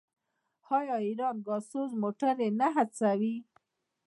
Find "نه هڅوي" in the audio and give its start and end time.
2.59-3.35